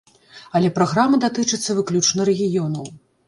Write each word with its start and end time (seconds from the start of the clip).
Але 0.59 0.71
праграма 0.77 1.19
датычыцца 1.25 1.77
выключна 1.79 2.27
рэгіёнаў. 2.31 2.91